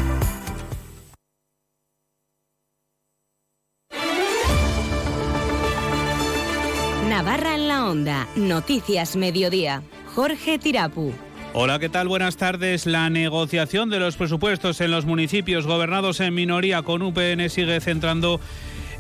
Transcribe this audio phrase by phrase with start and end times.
[7.18, 8.28] Navarra en la onda.
[8.36, 9.82] Noticias Mediodía.
[10.14, 11.12] Jorge Tirapu.
[11.52, 12.06] Hola, ¿qué tal?
[12.06, 12.86] Buenas tardes.
[12.86, 18.38] La negociación de los presupuestos en los municipios gobernados en minoría con UPN sigue centrando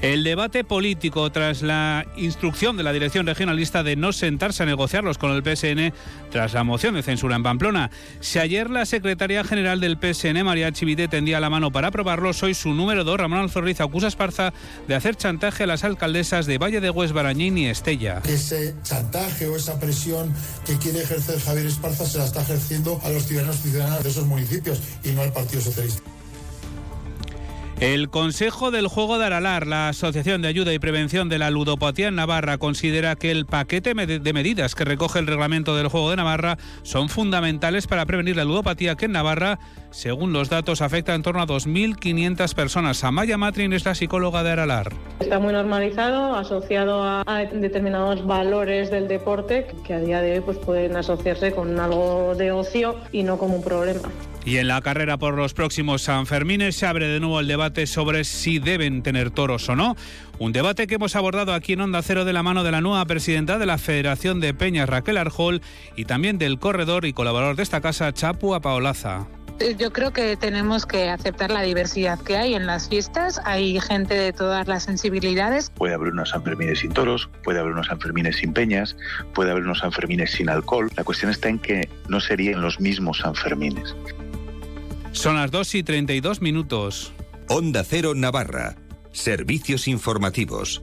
[0.00, 5.18] el debate político tras la instrucción de la dirección regionalista de no sentarse a negociarlos
[5.18, 5.92] con el PSN
[6.30, 7.90] tras la moción de censura en Pamplona.
[8.20, 12.54] Si ayer la secretaria general del PSN, María Chivite, tendía la mano para aprobarlos, hoy
[12.54, 14.52] su número 2, Ramón Alzorriz, acusa a Esparza
[14.86, 18.22] de hacer chantaje a las alcaldesas de Valle de Hues, Barañín y Estella.
[18.24, 20.32] Ese chantaje o esa presión
[20.64, 24.10] que quiere ejercer Javier Esparza se la está ejerciendo a los ciudadanos y ciudadanas de
[24.10, 26.17] esos municipios y no al Partido Socialista.
[27.80, 32.08] El Consejo del Juego de Aralar, la Asociación de Ayuda y Prevención de la Ludopatía
[32.08, 36.16] en Navarra, considera que el paquete de medidas que recoge el reglamento del Juego de
[36.16, 39.60] Navarra son fundamentales para prevenir la ludopatía que en Navarra,
[39.92, 43.04] según los datos, afecta en torno a 2.500 personas.
[43.04, 44.92] Amaya Matrin es la psicóloga de Aralar.
[45.20, 50.58] Está muy normalizado, asociado a, determinados valores del deporte que a día de hoy pues,
[50.58, 54.10] pueden asociarse con algo de ocio y no como un problema.
[54.48, 58.24] Y en la carrera por los próximos Sanfermines se abre de nuevo el debate sobre
[58.24, 59.94] si deben tener toros o no.
[60.38, 63.04] Un debate que hemos abordado aquí en Onda Cero de la mano de la nueva
[63.04, 65.60] presidenta de la Federación de Peñas, Raquel Arjol,
[65.96, 69.26] y también del corredor y colaborador de esta casa, Chapu Apaolaza.
[69.76, 73.42] Yo creo que tenemos que aceptar la diversidad que hay en las fiestas.
[73.44, 75.68] Hay gente de todas las sensibilidades.
[75.74, 78.96] Puede haber unos Sanfermines sin toros, puede haber unos Sanfermines sin peñas,
[79.34, 80.90] puede haber unos Sanfermines sin alcohol.
[80.96, 83.94] La cuestión está en que no serían los mismos Sanfermines.
[85.12, 87.12] Son las 2 y 32 minutos.
[87.48, 88.76] Onda Cero Navarra.
[89.12, 90.82] Servicios informativos.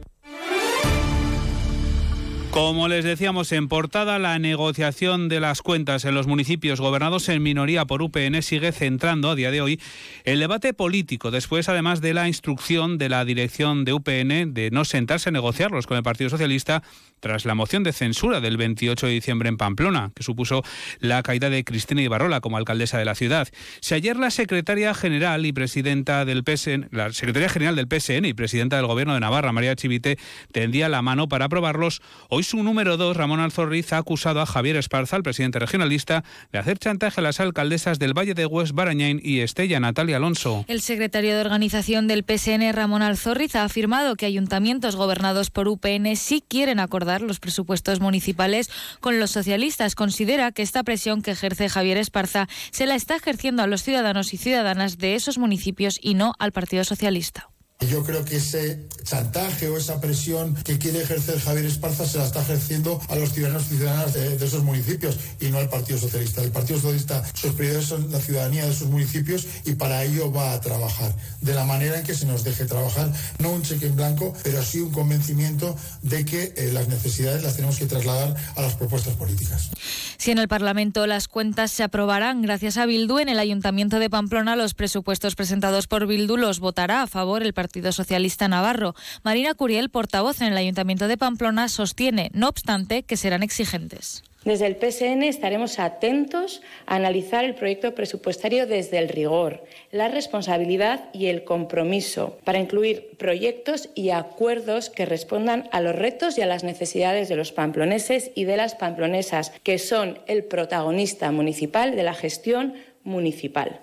[2.56, 7.44] Como les decíamos en portada, la negociación de las cuentas en los municipios gobernados en
[7.44, 9.82] minoría por UPN sigue centrando a día de hoy
[10.24, 14.86] el debate político, después además de la instrucción de la dirección de UPN de no
[14.86, 16.82] sentarse a negociarlos con el Partido Socialista
[17.20, 20.64] tras la moción de censura del 28 de diciembre en Pamplona, que supuso
[21.00, 23.50] la caída de Cristina Ibarrola como alcaldesa de la ciudad.
[23.82, 28.34] Si ayer la secretaria general y presidenta del PSN, la secretaria general del PSN y
[28.34, 30.18] presidenta del Gobierno de Navarra, María Chivite,
[30.54, 34.76] tendía la mano para aprobarlos, hoy su número dos, Ramón Alzorriz, ha acusado a Javier
[34.78, 39.20] Esparza, el presidente regionalista, de hacer chantaje a las alcaldesas del Valle de Hues, Barañain
[39.22, 40.64] y Estella, Natalia Alonso.
[40.68, 46.16] El secretario de organización del PSN, Ramón Alzorriz, ha afirmado que ayuntamientos gobernados por UPN
[46.16, 48.70] sí quieren acordar los presupuestos municipales
[49.00, 49.96] con los socialistas.
[49.96, 54.34] Considera que esta presión que ejerce Javier Esparza se la está ejerciendo a los ciudadanos
[54.34, 57.50] y ciudadanas de esos municipios y no al Partido Socialista.
[57.82, 62.26] Yo creo que ese chantaje o esa presión que quiere ejercer Javier Esparza se la
[62.26, 66.42] está ejerciendo a los ciudadanos y ciudadanas de, esos municipios y no al Partido Socialista.
[66.42, 70.54] El Partido Socialista, sus prioridades son la ciudadanía de sus municipios y para ello va
[70.54, 73.96] a trabajar de la manera en que se nos deje trabajar, no un cheque en
[73.96, 78.62] blanco, pero sí un convencimiento de que eh, las necesidades las tenemos que trasladar a
[78.62, 79.70] las propuestas políticas.
[80.18, 84.10] Si en el Parlamento las cuentas se aprobarán gracias a Bildu, en el Ayuntamiento de
[84.10, 88.96] Pamplona los presupuestos presentados por Bildu los votará a favor el Partido Socialista Navarro.
[89.24, 94.24] Marina Curiel, portavoz en el Ayuntamiento de Pamplona, sostiene, no obstante, que serán exigentes.
[94.46, 101.10] Desde el PSN estaremos atentos a analizar el proyecto presupuestario desde el rigor, la responsabilidad
[101.14, 106.46] y el compromiso para incluir proyectos y acuerdos que respondan a los retos y a
[106.46, 112.04] las necesidades de los pamploneses y de las pamplonesas, que son el protagonista municipal de
[112.04, 113.82] la gestión municipal.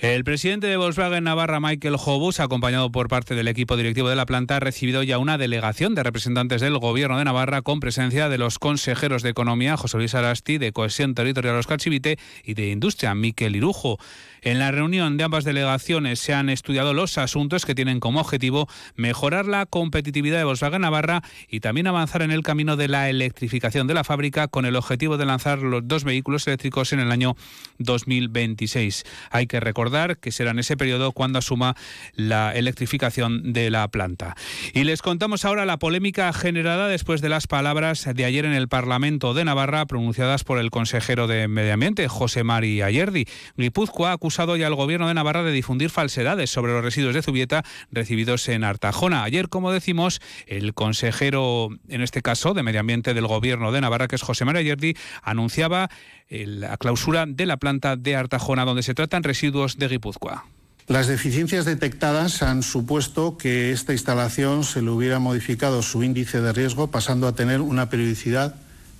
[0.00, 4.24] El presidente de Volkswagen Navarra, Michael Hobus, acompañado por parte del equipo directivo de la
[4.24, 8.38] planta, ha recibido ya una delegación de representantes del Gobierno de Navarra con presencia de
[8.38, 13.14] los consejeros de Economía, José Luis Arasti, de Cohesión Territorial, Oscar Chivite, y de Industria,
[13.14, 13.98] Miquel Irujo.
[14.40, 18.68] En la reunión de ambas delegaciones se han estudiado los asuntos que tienen como objetivo
[18.96, 23.86] mejorar la competitividad de Volkswagen Navarra y también avanzar en el camino de la electrificación
[23.86, 27.36] de la fábrica con el objetivo de lanzar los dos vehículos eléctricos en el año
[27.76, 29.04] 2026.
[29.30, 31.74] Hay que recordar recordar que será en ese periodo cuando asuma
[32.14, 34.36] la electrificación de la planta.
[34.72, 38.68] Y les contamos ahora la polémica generada después de las palabras de ayer en el
[38.68, 43.26] Parlamento de Navarra pronunciadas por el consejero de Medio Ambiente, José Mari Ayerdi.
[43.56, 47.22] Guipúzcoa ha acusado ya al gobierno de Navarra de difundir falsedades sobre los residuos de
[47.22, 49.24] Zubieta recibidos en Artajona.
[49.24, 54.06] Ayer, como decimos, el consejero, en este caso, de Medio Ambiente del gobierno de Navarra,
[54.06, 55.88] que es José Mari Ayerdi, anunciaba
[56.30, 60.44] la clausura de la planta de Artajona, donde se tratan residuos de Guipúzcoa.
[60.86, 66.52] Las deficiencias detectadas han supuesto que esta instalación se le hubiera modificado su índice de
[66.52, 68.54] riesgo, pasando a tener una periodicidad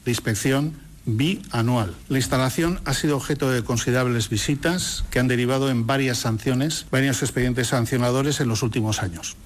[0.05, 0.75] de inspección
[1.07, 1.95] bianual.
[2.09, 7.23] La instalación ha sido objeto de considerables visitas que han derivado en varias sanciones, varios
[7.23, 9.37] expedientes sancionadores en los últimos años.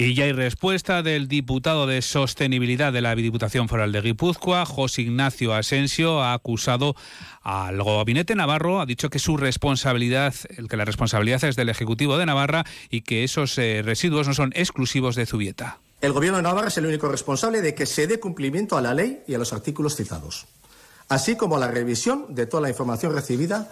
[0.00, 5.02] Y ya hay respuesta del diputado de Sostenibilidad de la Diputación Foral de Guipúzcoa, José
[5.02, 6.94] Ignacio Asensio, ha acusado
[7.42, 10.32] al gabinete navarro, ha dicho que su responsabilidad,
[10.70, 14.52] que la responsabilidad es del Ejecutivo de Navarra y que esos eh, residuos no son
[14.54, 15.80] exclusivos de Zubieta.
[16.00, 18.94] El Gobierno de Navarra es el único responsable de que se dé cumplimiento a la
[18.94, 20.46] ley y a los artículos citados,
[21.08, 23.68] así como la revisión de toda la información recibida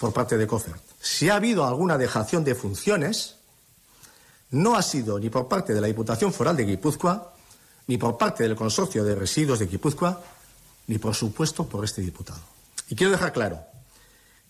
[0.00, 0.82] por parte de COFERT.
[0.98, 3.37] Si ha habido alguna dejación de funciones,
[4.50, 7.34] no ha sido ni por parte de la Diputación Foral de Guipúzcoa,
[7.86, 10.20] ni por parte del Consorcio de Residuos de Guipúzcoa,
[10.86, 12.40] ni por supuesto por este diputado.
[12.88, 13.60] Y quiero dejar claro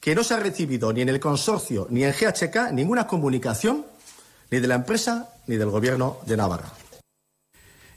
[0.00, 3.84] que no se ha recibido ni en el consorcio ni en GHK ninguna comunicación
[4.50, 6.72] ni de la empresa ni del Gobierno de Navarra.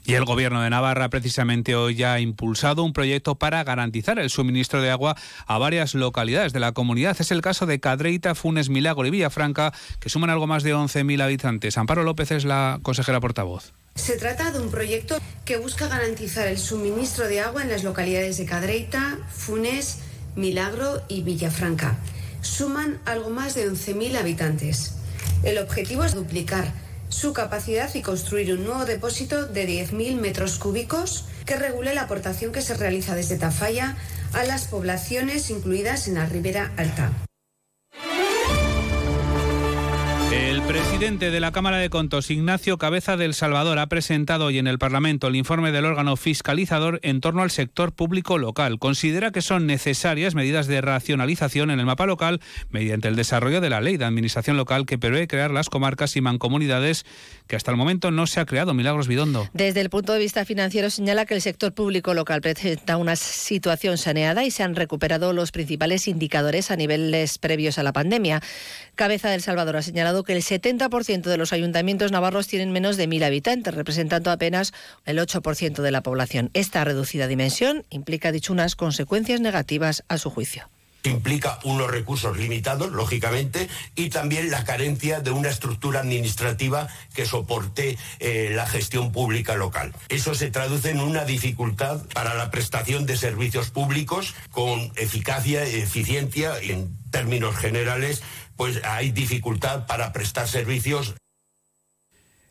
[0.04, 4.82] Y el Gobierno de Navarra precisamente hoy ha impulsado un proyecto para garantizar el suministro
[4.82, 5.16] de agua
[5.46, 7.16] a varias localidades de la comunidad.
[7.20, 11.22] Es el caso de Cadreita, Funes, Milagro y Villafranca, que suman algo más de 11.000
[11.22, 11.78] habitantes.
[11.78, 13.72] Amparo López es la consejera portavoz.
[13.94, 18.38] Se trata de un proyecto que busca garantizar el suministro de agua en las localidades
[18.38, 20.00] de Cadreita, Funes,
[20.34, 21.96] Milagro y Villafranca.
[22.40, 24.96] Suman algo más de 11.000 habitantes.
[25.44, 26.81] El objetivo es duplicar
[27.12, 32.52] su capacidad y construir un nuevo depósito de 10.000 metros cúbicos que regule la aportación
[32.52, 33.96] que se realiza desde Tafalla
[34.32, 37.12] a las poblaciones incluidas en la Ribera Alta.
[40.66, 44.78] Presidente de la Cámara de Contos, Ignacio Cabeza del Salvador, ha presentado hoy en el
[44.78, 48.78] Parlamento el informe del órgano fiscalizador en torno al sector público local.
[48.78, 53.70] Considera que son necesarias medidas de racionalización en el mapa local mediante el desarrollo de
[53.70, 57.04] la ley de administración local que prevé crear las comarcas y mancomunidades
[57.48, 58.72] que hasta el momento no se ha creado.
[58.72, 59.48] Milagros Bidondo.
[59.52, 63.98] Desde el punto de vista financiero señala que el sector público local presenta una situación
[63.98, 68.40] saneada y se han recuperado los principales indicadores a niveles previos a la pandemia.
[68.94, 73.08] Cabeza del Salvador ha señalado que el 70% de los ayuntamientos navarros tienen menos de
[73.08, 74.74] 1.000 habitantes, representando apenas
[75.06, 76.50] el 8% de la población.
[76.52, 80.68] Esta reducida dimensión implica, dicho, unas consecuencias negativas a su juicio
[81.04, 87.98] implica unos recursos limitados, lógicamente, y también la carencia de una estructura administrativa que soporte
[88.20, 89.92] eh, la gestión pública local.
[90.08, 95.80] Eso se traduce en una dificultad para la prestación de servicios públicos con eficacia y
[95.80, 98.22] eficiencia en términos generales
[98.62, 101.16] pues hay dificultad para prestar servicios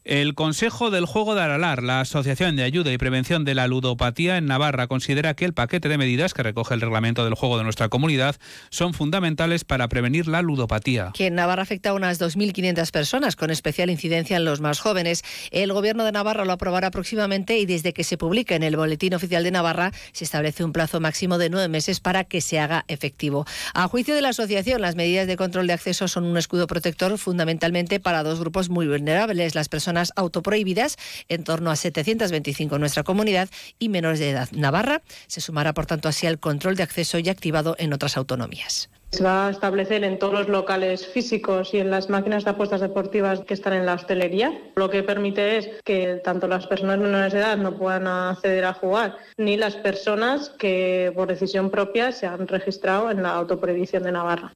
[0.04, 4.38] el Consejo del Juego de Aralar, la Asociación de Ayuda y Prevención de la Ludopatía
[4.38, 7.64] en Navarra, considera que el paquete de medidas que recoge el reglamento del juego de
[7.64, 8.36] nuestra comunidad
[8.72, 11.12] son fundamentales para prevenir la ludopatía.
[11.14, 15.24] Que en Navarra afecta a unas 2.500 personas, con especial incidencia en los más jóvenes.
[15.52, 19.14] El Gobierno de Navarra lo aprobará próximamente y desde que se publique en el Boletín
[19.14, 22.86] Oficial de Navarra se establece un plazo máximo de nueve meses para que se haga
[22.88, 23.46] efectivo.
[23.76, 27.20] A juicio de la asociación, las medidas de control de acceso son un escudo protector
[27.20, 30.98] fundamentalmente para dos grupos muy vulnerables, las personas autoprohibidas,
[31.30, 33.50] en torno a 725 en nuestra comunidad,
[33.80, 34.50] y menores de edad.
[34.52, 38.90] Navarra se sumará, por tanto, así al control de acceso ya activado en otras autonomías.
[39.12, 42.80] Se va a establecer en todos los locales físicos y en las máquinas de apuestas
[42.80, 44.58] deportivas que están en la hostelería.
[44.76, 48.74] Lo que permite es que tanto las personas menores de edad no puedan acceder a
[48.74, 54.14] jugar, ni las personas que por decisión propia se han registrado en la autoprohibición de
[54.14, 54.54] Navarra.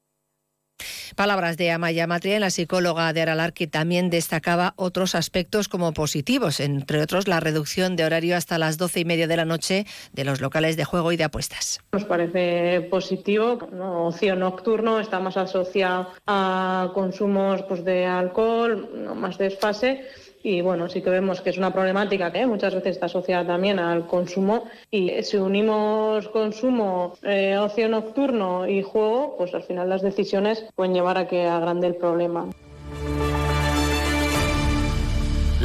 [1.15, 6.59] Palabras de Amaya Matria, la psicóloga de Aralar, que también destacaba otros aspectos como positivos,
[6.59, 10.25] entre otros la reducción de horario hasta las doce y media de la noche de
[10.25, 11.79] los locales de juego y de apuestas.
[11.93, 13.57] Nos parece positivo.
[13.71, 14.07] ¿no?
[14.07, 20.03] Ocio nocturno está más asociado a consumos pues, de alcohol, no más desfase
[20.45, 23.79] y bueno, sí que vemos que es una problemática que muchas veces está asociada también
[23.79, 30.03] al consumo y si unimos consumo, eh, ocio nocturno y juego, pues al final las
[30.03, 32.47] decisiones pueden llevar a que agrande el problema.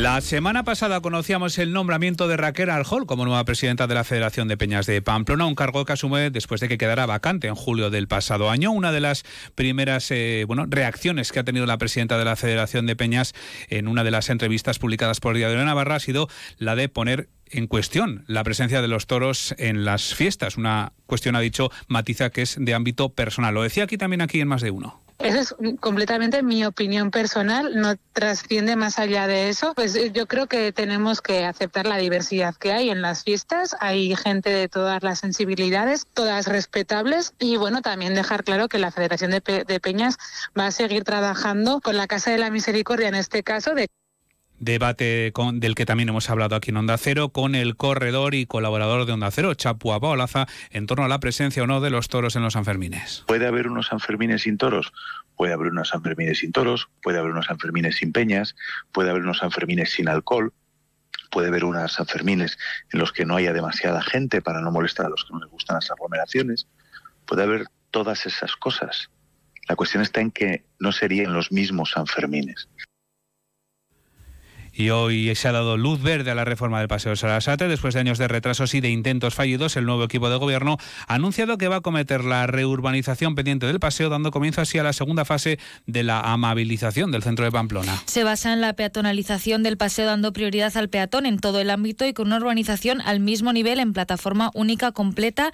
[0.00, 4.48] La semana pasada conocíamos el nombramiento de Raquel Arjol como nueva presidenta de la Federación
[4.48, 7.90] de Peñas de Pamplona, un cargo que asume después de que quedara vacante en julio
[7.90, 8.70] del pasado año.
[8.70, 12.86] Una de las primeras eh, bueno, reacciones que ha tenido la presidenta de la Federación
[12.86, 13.34] de Peñas
[13.68, 17.28] en una de las entrevistas publicadas por Diario de Navarra ha sido la de poner
[17.50, 20.56] en cuestión la presencia de los toros en las fiestas.
[20.56, 23.52] Una cuestión, ha dicho, matiza que es de ámbito personal.
[23.52, 24.98] Lo decía aquí también aquí en más de uno.
[25.20, 29.74] Esa es completamente mi opinión personal, no trasciende más allá de eso.
[29.74, 33.76] Pues eh, yo creo que tenemos que aceptar la diversidad que hay en las fiestas.
[33.80, 37.34] Hay gente de todas las sensibilidades, todas respetables.
[37.38, 40.16] Y bueno, también dejar claro que la Federación de, Peñas
[40.58, 43.88] va a seguir trabajando con la Casa de la Misericordia en este caso de
[44.60, 48.46] debate con, del que también hemos hablado aquí en Onda Cero con el corredor y
[48.46, 52.08] colaborador de Onda Cero, Chapua Paolaza, en torno a la presencia o no de los
[52.08, 53.24] toros en los Sanfermines.
[53.26, 54.92] ¿Puede haber unos Sanfermines sin toros?
[55.36, 58.54] Puede haber unos Sanfermines sin toros, puede haber unos Sanfermines sin peñas,
[58.92, 60.52] puede haber unos Sanfermines sin alcohol,
[61.30, 62.58] puede haber unos Sanfermines
[62.92, 65.50] en los que no haya demasiada gente para no molestar a los que no les
[65.50, 66.68] gustan las aglomeraciones,
[67.26, 69.10] puede haber todas esas cosas.
[69.68, 72.68] La cuestión está en que no serían los mismos Sanfermines
[74.80, 77.68] y hoy se ha dado luz verde a la reforma del Paseo Sarasate.
[77.68, 81.14] Después de años de retrasos y de intentos fallidos, el nuevo equipo de gobierno ha
[81.14, 84.94] anunciado que va a cometer la reurbanización pendiente del paseo, dando comienzo así a la
[84.94, 88.02] segunda fase de la amabilización del centro de Pamplona.
[88.06, 92.06] Se basa en la peatonalización del paseo, dando prioridad al peatón en todo el ámbito
[92.06, 95.52] y con una urbanización al mismo nivel en plataforma única completa,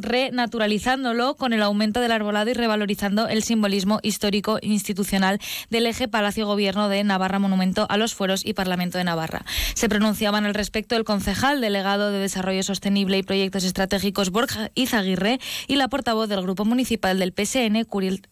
[0.00, 5.38] renaturalizándolo con el aumento del arbolado y revalorizando el simbolismo histórico institucional
[5.70, 9.44] del eje Palacio-Gobierno de Navarra Monumento a los Fueros y Parlamento de Navarra.
[9.74, 15.40] Se pronunciaban al respecto el concejal delegado de Desarrollo Sostenible y Proyectos Estratégicos Borja Izaguirre
[15.66, 17.86] y la portavoz del Grupo Municipal del PSN,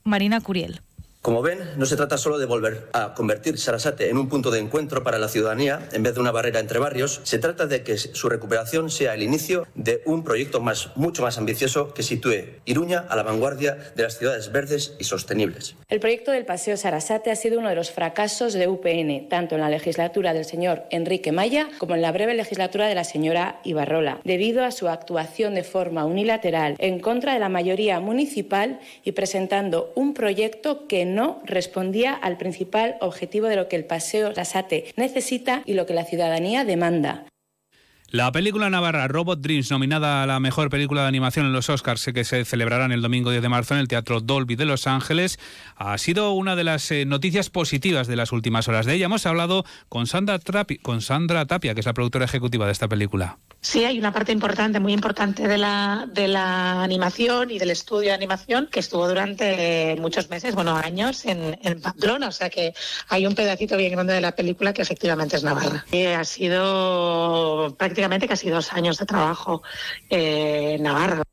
[0.04, 0.80] Marina Curiel.
[1.26, 4.60] Como ven, no se trata solo de volver a convertir Sarasate en un punto de
[4.60, 7.98] encuentro para la ciudadanía en vez de una barrera entre barrios, se trata de que
[7.98, 13.06] su recuperación sea el inicio de un proyecto más, mucho más ambicioso que sitúe Iruña
[13.08, 15.74] a la vanguardia de las ciudades verdes y sostenibles.
[15.88, 19.62] El proyecto del Paseo Sarasate ha sido uno de los fracasos de UPN, tanto en
[19.62, 24.20] la legislatura del señor Enrique Maya como en la breve legislatura de la señora Ibarrola,
[24.22, 29.90] debido a su actuación de forma unilateral en contra de la mayoría municipal y presentando
[29.96, 34.94] un proyecto que no no respondía al principal objetivo de lo que el Paseo Rasate
[34.96, 37.26] necesita y lo que la ciudadanía demanda.
[38.10, 42.08] La película navarra Robot Dreams, nominada a la mejor película de animación en los Oscars,
[42.14, 45.40] que se celebrarán el domingo 10 de marzo en el Teatro Dolby de Los Ángeles,
[45.74, 48.86] ha sido una de las eh, noticias positivas de las últimas horas.
[48.86, 53.38] De ella hemos hablado con Sandra Tapia, que es la productora ejecutiva de esta película.
[53.66, 58.10] Sí, hay una parte importante, muy importante de la, de la animación y del estudio
[58.10, 62.74] de animación que estuvo durante muchos meses, bueno, años en, en Pamplona, o sea que
[63.08, 65.84] hay un pedacito bien grande de la película que efectivamente es Navarra.
[65.90, 69.64] Y ha sido prácticamente casi dos años de trabajo
[70.10, 71.24] en Navarra.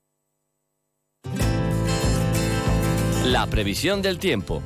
[3.25, 4.63] La previsión del tiempo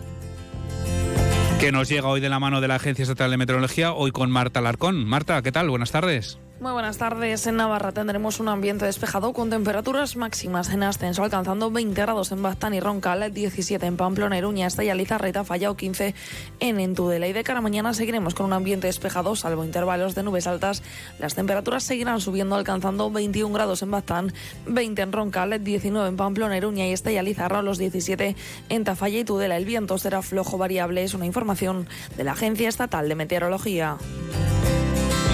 [1.60, 4.32] que nos llega hoy de la mano de la Agencia Estatal de Meteorología, hoy con
[4.32, 5.04] Marta Larcón.
[5.04, 5.70] Marta, ¿qué tal?
[5.70, 6.40] Buenas tardes.
[6.60, 7.46] Muy buenas tardes.
[7.46, 12.42] En Navarra tendremos un ambiente despejado con temperaturas máximas en ascenso, alcanzando 20 grados en
[12.42, 16.16] Baztán y Roncal, 17 en Pamplona, Iruña, Estella, Lizarreta, Fallao, 15
[16.60, 17.28] en Entudela.
[17.28, 20.82] Y de cara a mañana seguiremos con un ambiente despejado, salvo intervalos de nubes altas.
[21.20, 24.34] Las temperaturas seguirán subiendo, alcanzando 21 grados en Baztán,
[24.66, 27.22] 20 en Roncal, 19 en Pamplona, Iruña y Estella,
[27.62, 28.36] los 17
[28.70, 29.58] en Tafalla y Tudela.
[29.58, 31.88] El viento será flojo variable, es una información
[32.18, 33.98] de la Agencia Estatal de Meteorología.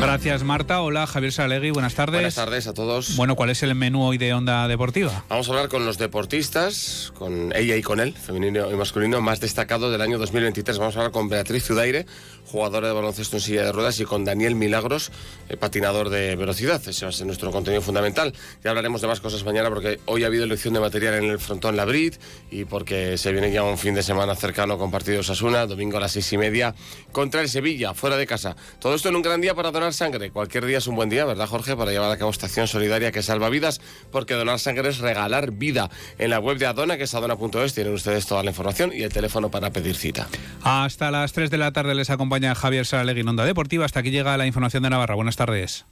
[0.03, 0.81] Gracias, Marta.
[0.81, 1.71] Hola, Javier Salegui.
[1.71, 2.15] Buenas tardes.
[2.15, 3.15] Buenas tardes a todos.
[3.15, 5.23] Bueno, ¿cuál es el menú hoy de Onda Deportiva?
[5.29, 9.39] Vamos a hablar con los deportistas, con ella y con él, femenino y masculino, más
[9.39, 10.77] destacado del año 2023.
[10.77, 12.05] Vamos a hablar con Beatriz Zudaire,
[12.45, 15.09] jugadora de baloncesto en silla de ruedas, y con Daniel Milagros,
[15.47, 16.81] eh, patinador de velocidad.
[16.85, 18.33] Ese va a ser nuestro contenido fundamental.
[18.61, 21.39] Ya hablaremos de más cosas mañana porque hoy ha habido elección de material en el
[21.39, 22.15] frontón Labrit
[22.51, 26.01] y porque se viene ya un fin de semana cercano con partidos Asuna, domingo a
[26.01, 26.75] las seis y media,
[27.13, 28.55] contra el Sevilla, fuera de casa.
[28.79, 30.31] Todo esto en un gran día para sangre.
[30.31, 31.75] Cualquier día es un buen día, ¿verdad, Jorge?
[31.75, 33.81] Para llevar a cabo esta acción solidaria que salva vidas,
[34.11, 35.89] porque donar sangre es regalar vida.
[36.17, 39.13] En la web de Adona, que es adona.es, tienen ustedes toda la información y el
[39.13, 40.27] teléfono para pedir cita.
[40.63, 43.85] Hasta las 3 de la tarde les acompaña Javier Saralegui en Onda Deportiva.
[43.85, 45.15] Hasta aquí llega la información de Navarra.
[45.15, 45.85] Buenas tardes.